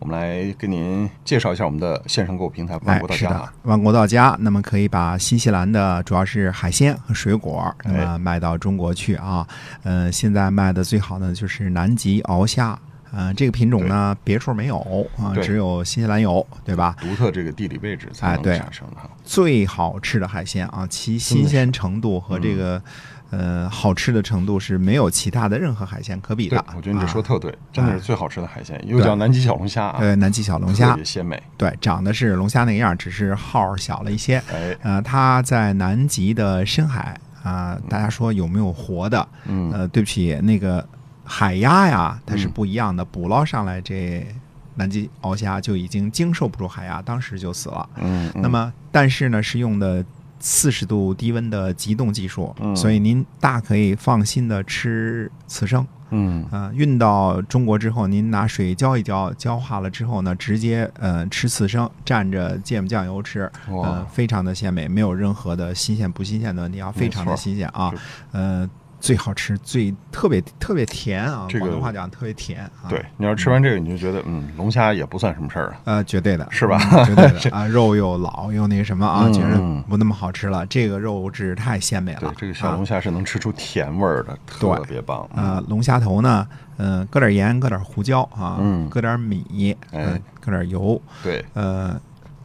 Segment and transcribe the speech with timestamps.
[0.00, 3.52] 我们来跟您介绍一下我们的线上购物平台万国到家。
[3.64, 9.46] 万国到家，那么可以把新西兰的主要是海鲜和水果，那么卖到中国去啊。
[9.82, 12.78] 呃，现在卖的最好的就是南极鳌虾，
[13.12, 14.78] 呃，这个品种呢别处没有
[15.18, 16.96] 啊，只有新西兰有，对吧？
[16.98, 18.96] 独特这个地理位置才能产生的。
[19.22, 22.82] 最好吃的海鲜啊，其新鲜程度和这个。
[23.30, 26.64] 呃，好吃的程度是没有其他的任何海鲜可比的。
[26.76, 30.00] 我觉得你这说特对，真的是最好吃的海鲜，又叫南极小龙虾啊。
[30.00, 31.40] 对，南极小龙虾特别鲜美。
[31.56, 34.42] 对，长得是龙虾那个样，只是号小了一些。
[34.52, 39.28] 哎，呃，它在南极的深海啊，大家说有没有活的？
[39.46, 40.84] 嗯，呃，对不起，那个
[41.22, 43.04] 海鸭呀，它是不一样的。
[43.04, 44.26] 捕捞上来这
[44.74, 47.88] 南极鳌虾就已经经受不住海压，当时就死了。
[47.96, 50.04] 嗯，那么但是呢，是用的。
[50.40, 55.86] 四十度低温的急冻技术，所以您大可以放心的吃刺生。
[56.10, 56.44] 嗯。
[56.50, 67.92] 啊，运到中国之后，您拿水浇一浇，浇化了之后呢，直接呃吃刺生，蘸着芥末酱油吃，呃，非常的鲜美，没有任何的新鲜不新鲜的问题啊，非常的新鲜啊，
[68.32, 68.68] 呃。
[69.00, 71.48] 最好吃，最特别特别甜啊！
[71.58, 72.86] 广东话讲特别甜啊。
[72.88, 75.80] 对，你要吃完这个，你就觉得嗯，龙虾也不算什么事儿啊。
[75.84, 76.78] 呃，绝对的，是吧？
[77.06, 80.66] 绝对的 啊，肉又老又那什么啊，觉得不那么好吃了。
[80.66, 82.20] 这个肉质太鲜美了。
[82.20, 85.26] 对，这个小龙虾是能吃出甜味儿的，特别棒。
[85.34, 91.98] 啊，龙虾头呢，嗯，搁点盐，搁点胡椒啊，嗯，搁点米，嗯，搁点油，对，呃，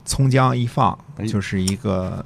[0.05, 2.25] 葱姜一放，就是一个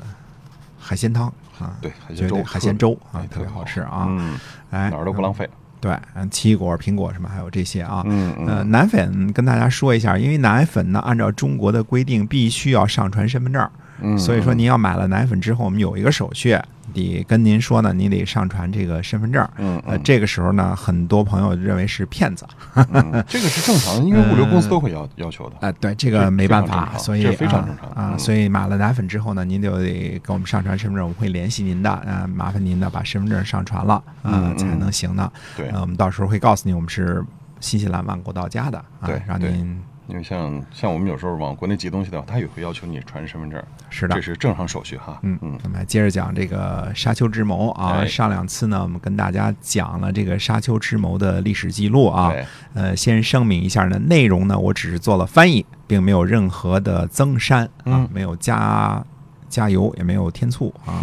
[0.78, 1.34] 海鲜汤。
[1.60, 4.06] 啊，对，海鲜粥，海鲜粥啊，特别好吃啊！
[4.08, 4.38] 嗯，
[4.72, 5.50] 哎，哪儿都不浪费。
[5.82, 8.04] 对，嗯，奇异果、苹果什么，还有这些啊。
[8.06, 8.70] 嗯嗯。
[8.70, 13.70] 奶粉跟大家说一下，因为奶粉呢，按照中国的规定，必须要上传身份证。
[14.02, 14.18] 嗯。
[14.18, 16.58] 所以说，您要买了奶粉之后，我们有一个手续。
[16.92, 19.48] 得跟您说呢，你得上传这个身份证。
[19.58, 22.44] 嗯，呃，这个时候呢，很多朋友认为是骗子。
[23.30, 25.56] 这个是正常的，因为物流公司都会要要求的。
[25.62, 28.18] 哎，对，这个没办法，所以非常正常啊。
[28.18, 31.92] 所以买了奶粉之后呢，您就得给我们上传身份证，我们会联系您的。
[31.92, 35.32] 啊，麻烦您呢把身份证上传了，啊，才能行呢。
[35.56, 37.24] 对，我们到时候会告诉你，我们是
[37.60, 38.84] 新西兰万国到家的。
[39.06, 39.80] 对，让您。
[40.10, 45.20] 因为像像我们有时候往国内寄东西的话，他也会要求你传身份证，是的，这是正常手续哈。
[45.22, 48.04] 嗯嗯，我们来接着讲这个沙丘之谋啊。
[48.06, 52.34] 上两次呢，我们跟大家讲了这个沙丘之谋的历史记录啊。
[52.74, 59.04] 呃，先声明一下呢，内容呢，我只是做了翻译，并没有任何的增删啊，没有加。
[59.50, 61.02] 加油也没有添醋啊，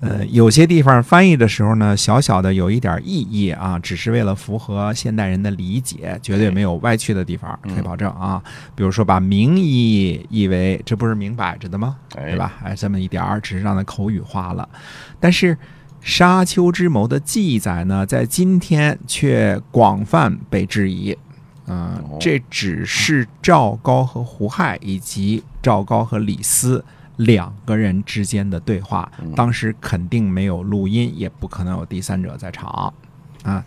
[0.00, 8.42] 呃，有些地方翻译的时候呢，小小的有一点意义啊，只是为了符合现代人的理解，绝对没有歪曲的地方，可以保证啊。
[8.74, 11.96] 比如说把名医译为，这不是明摆着的吗？
[12.14, 12.54] 对吧？
[12.64, 14.68] 哎，这么一点儿，只是让它口语化了。
[15.20, 15.56] 但是
[16.00, 21.16] 沙丘之谋的记载呢，在今天却广泛被质疑。
[21.66, 26.84] 嗯，这只是赵高和胡亥以及赵高和李斯。
[27.16, 32.92] 两个人之间的对话，当时肯定没有录音，也不可能有第三者在场，
[33.44, 33.64] 啊，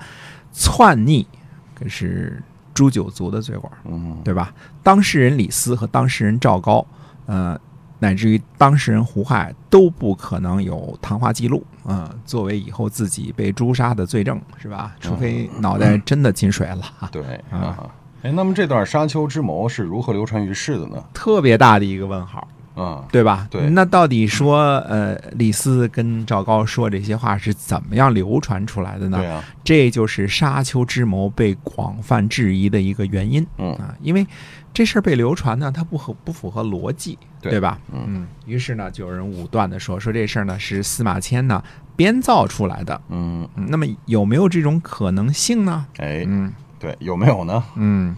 [0.52, 1.26] 篡逆
[1.74, 2.44] 可是
[2.74, 4.54] 诛九族的罪过，嗯，对吧？
[4.84, 6.86] 当事人李斯和当事人赵高，
[7.26, 7.58] 呃，
[8.00, 14.94] 乃至于当事人胡亥都不可能有谈话记录，嗯，作为以后自己被诛杀的罪证，是吧？
[15.00, 17.90] 除非脑袋真的进水了，对啊，
[18.24, 21.02] 哎，那么这段沙丘之谋是如何流传于世的呢？
[21.14, 22.46] 特别大的一个问号。
[22.78, 23.48] 啊，对吧？
[23.50, 29.18] 对，那到底说，呃，李斯跟赵高说这些话是怎么样流传出来的呢？
[29.18, 33.46] 对啊，这就是沙丘之谋被广泛质疑的一个原因。
[33.58, 34.26] 嗯啊，因为
[34.72, 37.80] 这事儿被流传呢，它不合不符合逻辑，对吧？
[37.92, 41.64] 嗯，于是呢，就有人武断的说，说这事儿呢是司马迁呢
[41.96, 43.02] 编造出来的。
[43.10, 45.88] 嗯，那么有没有这种可能性呢？
[45.98, 47.64] 哎，嗯，对，有没有呢？
[47.76, 48.16] 嗯。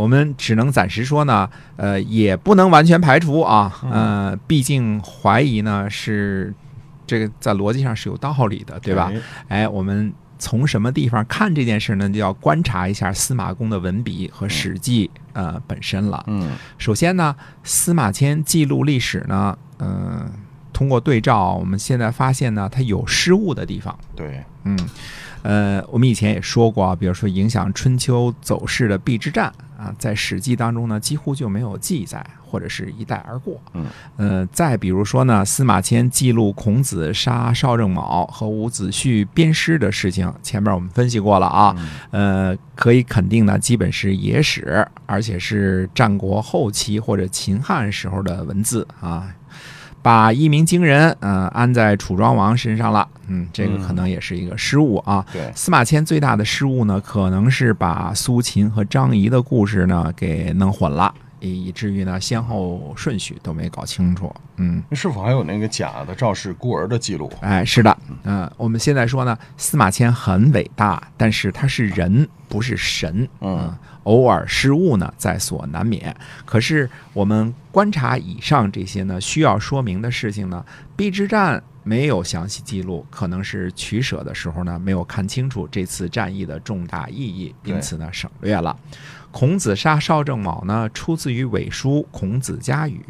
[0.00, 6.54] 我们只能暂时说呢，呃，也不能完全排除啊，呃，毕竟怀疑呢是
[7.06, 9.12] 这个在逻辑上是有道理的，对吧？
[9.48, 12.08] 哎，我们从什么地方看这件事呢？
[12.08, 16.24] 就要观察一下司马公的文笔和《史记》呃本身了。
[16.26, 20.30] 嗯，首先呢，司马迁记录历史呢，嗯。
[20.72, 23.94] 通过对照，我们现在发现呢，它有失误的地方。
[24.16, 24.78] 对，嗯。
[25.42, 33.60] 呃，我们以前也说过啊，比如说影响春秋走势的邲之战啊，在《史记》当中呢，几乎就没有记载，或者是一带而过。
[33.72, 41.74] 嗯，呃，再比如说呢，司马迁记录孔子杀邵正卯和伍子胥鞭尸的事情，前面我们分析过了啊。
[42.10, 49.26] 呃，可以肯定呢，基本是野史，而且是战国后期或者秦汉时候的文字啊。
[50.02, 55.24] 把一鸣惊人，嗯，安在楚庄王身上了，嗯，这个可能也是一个失误啊。
[55.32, 64.32] 对，司马迁最大的失误呢，可能是把苏秦和张仪的故事呢给弄混了，以以至于呢先后顺序都没搞清楚。
[64.56, 67.32] 嗯，是否还有那个假的赵氏孤儿的记录？
[67.40, 73.76] 哎，是的，嗯，我们现在说呢，司马迁很伟大，但是他是人，不是神，嗯。
[74.04, 76.16] 偶尔失误呢，在所难免。
[76.46, 80.64] 可是我们观察以上这些呢，需要说明的事情呢，
[80.96, 88.74] 邲之战没有详细记录，可能是取舍的时候呢，没有看清楚这次战役的重大意义，因此呢，省略了。
[89.30, 93.02] 孔子杀邵正卯呢，出自于伪书《孔子家语》，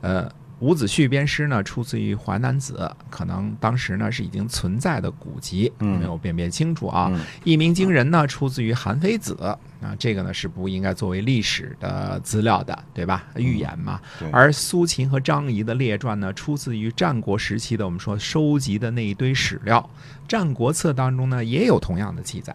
[0.00, 0.30] 呃。
[0.60, 2.74] 伍子胥鞭尸呢，出自于《淮南子》，
[3.08, 7.10] 可能当时呢是已经存在的古籍，没有辨别清楚啊。
[7.44, 13.24] 一鸣惊人呢，出自于《韩非子》，啊，这个呢是不应该作为历史的资料的，对吧？
[13.36, 13.98] 预言嘛。
[14.30, 19.88] 而苏秦和张仪的列传呢，出自于战国时期的我们说收集的那一堆史料，
[20.30, 22.54] 《战国策》当中呢也有同样的记载。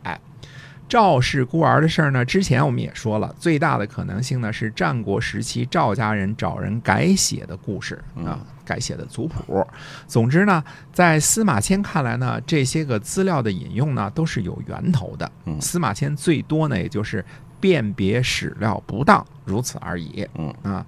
[0.88, 9.66] 赵氏孤儿的事儿呢，之前我们也说了，最大的可能性呢是战国时期赵家人找人改写的故事啊，改写的族谱。
[10.08, 15.30] 总之呢，在司马迁看来呢，这些个资料的引用呢都是有源头的。
[15.60, 17.26] 司马迁最多呢也就是
[17.60, 20.28] 辨别史料不当，如此而已。
[20.38, 20.86] 嗯啊。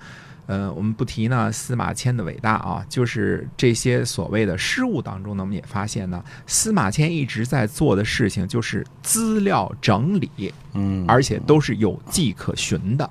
[0.47, 13.09] 呃，我们不提呢，司马迁的伟大啊，就是这些所谓的失误当中呢，我们也发现呢，司马迁一直在做的事情就是资料整理，嗯，而且都是有迹可循的，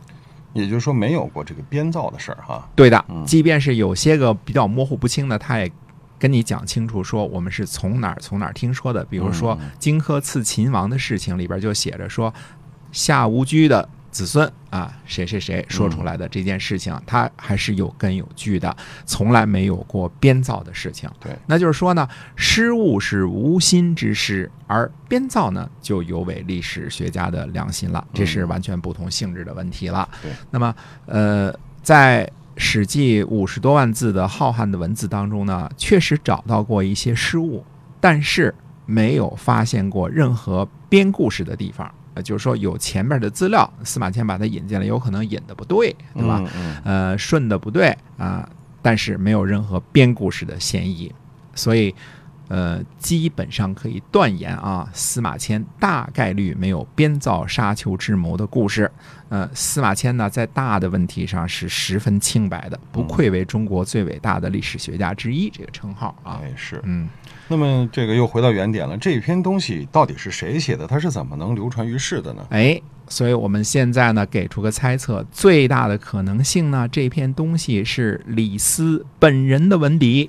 [0.55, 2.67] 也就是说没有过这个编造的事儿哈。
[2.75, 5.71] 对的，即便是有些个比较模糊不清的，他也
[6.19, 12.33] 跟你讲清楚，说我们是从哪儿从哪儿听说的，比如说荆轲刺秦王的事情里边就写着说
[12.93, 13.87] 夏无居的。
[14.16, 18.74] 子孙啊，谁谁谁说出来的这件事情，他还是有根有据的，
[19.04, 21.06] 从来没有过编造的事情。
[21.20, 30.08] 对，那就是说呢，失误是无心之失，而编造呢，就有违历史学家的良心了，这是完全不同性质的问题了。
[30.22, 30.74] 对，那么
[31.04, 32.24] 呃，在
[32.56, 37.62] 《史记》五十多万字的浩瀚的文字当中呢，确实找到过一些失误，
[38.00, 38.54] 但是
[38.86, 41.92] 没有发现过任何编故事的地方。
[42.16, 46.42] 呃，就是说有前面的资料，司马迁把他引进来，有可能引的不对，对吧？
[46.82, 48.48] 呃，顺的不对啊，
[48.80, 51.12] 但是没有任何编故事的嫌疑，
[51.54, 51.94] 所以，
[52.48, 58.90] 呃，基本上可以断言啊，司马迁大概率没有编造沙丘之谋的故事。
[59.28, 66.40] 呃，司马迁呢，在大的问题上是十分清白的，不愧为中国最伟大的历史学家之一这个称号啊。
[66.43, 67.08] 哎，是，嗯。
[67.48, 70.84] 那么这个又回到原点了，这篇东西到底是谁写的？
[70.87, 72.44] 它是怎么能流传于世的呢？
[72.50, 80.28] 哎，所以我们现在呢给出个猜测，最大的可能性呢，这篇东西是李斯本人的文笔。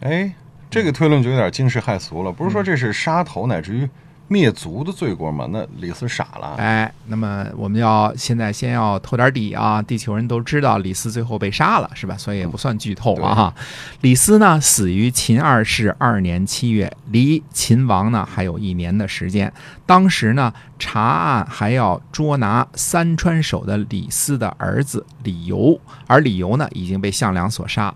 [0.00, 0.32] 哎，
[0.70, 3.88] 这个推论就有点惊世骇俗了，不是说这是杀头，乃至于。
[4.30, 5.48] 灭族的罪过吗？
[5.50, 6.56] 那李斯傻了。
[6.58, 9.80] 哎，那么我们要现在先要透点底啊！
[9.80, 12.14] 地球人都知道李斯最后被杀了，是吧？
[12.18, 13.54] 所以也不算剧透了哈。
[14.02, 19.50] 李斯呢，死于秦二世二年七月，离秦王呢还有一年的时间。
[19.86, 27.94] 当时呢，查案还要捉拿三川守的李斯的儿子李由，而李由呢已经被项梁所杀。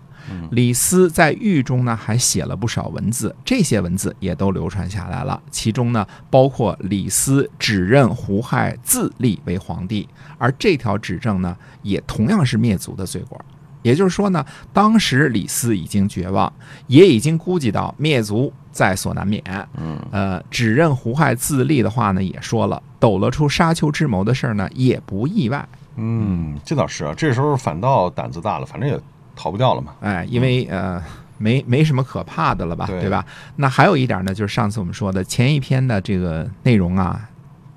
[0.51, 5.41] 李斯在狱中呢，还写了不少文字，这些文字也都流传下来了。
[5.51, 13.39] 其中呢，包括李斯指认胡亥自立为皇帝，而这条指证呢，也同样是灭族的罪过。
[13.81, 16.51] 也就是说呢，当时李斯已经绝望，
[16.87, 19.43] 也已经估计到灭族在所难免。
[19.77, 25.67] 嗯，呃，指认胡亥自立的话呢，也说了，抖了出沙丘之谋的事儿呢，也不意外。
[25.97, 28.97] 嗯，这倒是啊，这时候反倒胆子大了，反正也。
[29.35, 29.93] 逃不掉了嘛？
[30.01, 31.01] 哎，因为呃，
[31.37, 33.25] 没没什么可怕的了吧，对吧？
[33.55, 37.29] 那还有一点呢，就是上次我们说的前一篇的这个内容啊，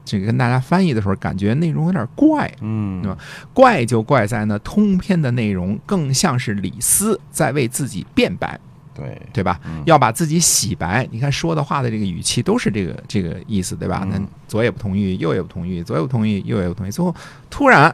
[0.04, 3.18] 这个跟大家翻译的时候，感觉内容有点怪，嗯，对吧？
[3.52, 8.58] 怪就怪在呢，通篇的内容更像是李斯在为自己辩白，
[8.94, 9.58] 对对吧？
[9.86, 11.08] 要把自己洗白。
[11.10, 14.06] 你看说的话的这个语气都是这个这个意思，对吧？
[14.08, 17.12] 那左也不同意，右也不同意，左也不同意，右也不同意，最后
[17.50, 17.92] 突然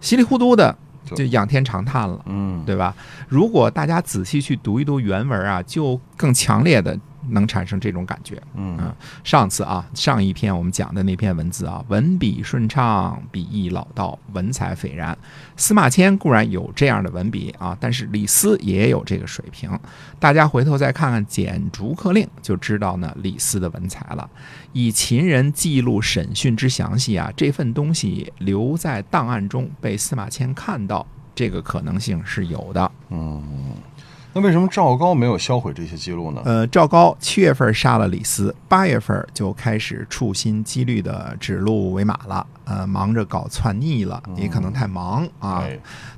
[0.00, 0.76] 稀里糊涂的。
[1.14, 2.94] 就仰天长叹了，嗯，对吧？
[3.28, 6.98] 如果大家仔细去读一读原文啊，就更强烈的。
[7.28, 8.78] 能产生这种感觉，嗯，
[9.24, 15.16] 上次啊，上一篇我们讲的那篇文字啊，文笔顺畅，笔意老道，文采斐然。
[15.56, 19.70] 司马迁固然有这样的文笔啊，但是李斯也有这个水平。
[20.18, 24.28] 大家回头再看看《简逐客令》，就知道呢李斯的文采了。
[24.72, 32.92] 以秦人记录审讯之详细啊，这份东西留在档案中被司马迁看到，这个可能性是有的。
[33.10, 33.42] 嗯。
[34.36, 36.42] 那为什么赵高没有销毁这些记录呢？
[36.44, 45.64] 呃，赵高七月份杀了李斯，八月份就开始处心积虑的指鹿为马了，呃，忙着搞篡逆了，也可能太忙啊。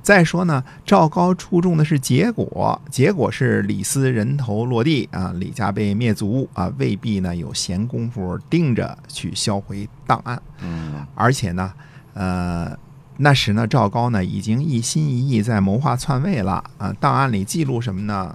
[0.03, 10.41] 再说呢，赵高注重的是结果，结果是李斯人头落地啊，李家被灭族啊，未必呢有闲工夫盯着去销毁档案。
[10.61, 11.71] 嗯，而且呢，
[12.15, 12.77] 呃。
[13.21, 16.93] 那时呢，赵高呢已经一心一意在谋划篡位了啊。
[17.01, 18.33] 档案里记录什么呢？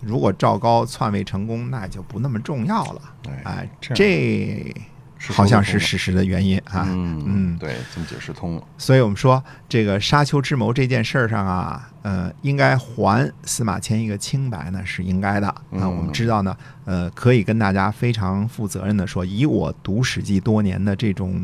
[0.00, 3.02] 如果赵高篡位成功，那就不那么重要了。
[3.42, 4.72] 哎，这
[5.18, 6.86] 好像是事实的原因啊。
[6.88, 8.62] 嗯嗯，对，这么解释通了。
[8.78, 15.48] 所以我们说，这个沙丘之谋这件事上啊，呃，应该还司马迁一个清白呢，是应该的。
[15.48, 21.34] 啊，我们知道呢，呃，可以跟大家非常负责任的说，以我读《史记》多年的这种。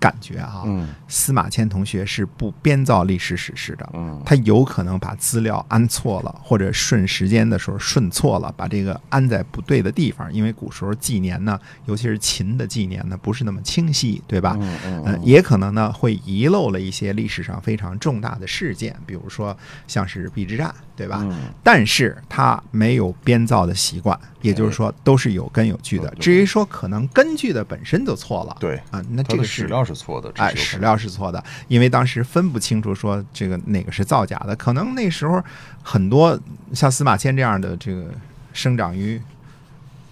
[0.00, 0.62] 感觉啊，
[1.08, 3.90] 司马迁同学是不编造历史史实的，
[4.24, 10.32] 他有可能把资料安错了，或者顺时间的时候顺错了，把这个安在不对的地方。
[10.32, 14.56] 因为古时候纪年呢，尤其是秦的纪年呢，不是那么清晰，对吧？
[14.84, 19.56] 嗯也可能呢会遗漏了一些历史上非常重大的事件，比如说
[19.88, 21.26] 像是邲之战，对吧？
[21.64, 26.08] 但是他没有编造的习惯，也就是说都是有根有据的。
[26.20, 29.84] 至于说可能根据的本身就错了，对啊，那这个史料。
[29.88, 35.42] 是错的，哎，史料是错的，因为当时分不清楚说这个哪个是造假的，可能那时候
[35.82, 36.38] 很多
[36.74, 38.04] 像司马迁这样的这个
[38.52, 39.20] 生长于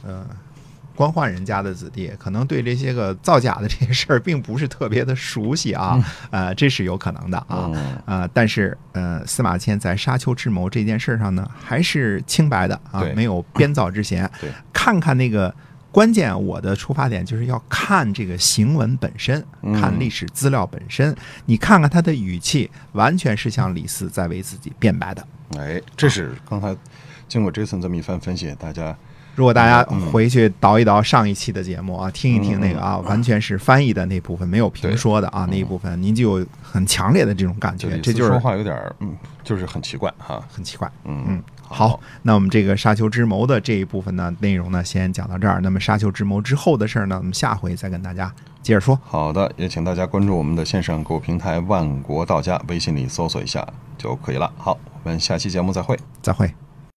[0.03, 0.27] 呃
[0.95, 7.71] 官宦人家的子弟，可能对这些个造假的这些事儿并不是特别的熟悉啊，呃，这是有可能的啊，
[8.07, 14.31] 呃，但是呃，司马迁在沙丘之谋这件事上呢，还是清白的啊，没有编造之嫌。
[14.73, 15.55] 看看那个。
[15.97, 19.43] 关键，我的出发点就是要看这个行文本身，
[19.81, 21.17] 看历史资料本身。
[21.47, 25.27] 你看看他的语气，完全是像李斯在为自己辩白的。
[25.57, 26.77] 哎，这是刚才
[27.27, 28.95] 经过 Jason 这么一番分析，大家
[29.35, 37.99] 如果大家回去倒一倒上一期的节目啊，听一听那个啊，完全是翻译的那部分，没有评说的啊那一部分，您就有很强烈的这种感觉。
[38.01, 40.93] 这就是说话有点嗯，就是很奇怪哈，很奇怪。
[41.07, 41.43] 嗯嗯。
[41.69, 45.61] 好，那我们这个沙丘之谋的这一部分呢，内容呢，先讲到这儿。
[45.61, 48.33] 那么沙丘之谋之后的事儿呢，我们下回再跟大家
[48.63, 48.99] 接着说。
[49.05, 53.67] 好的，也请大家关注我们的线上购物平台“万国到家”，微信里搜索一下
[53.99, 54.53] 就可以了。
[54.57, 56.66] 好，我们下期节目再会，再会。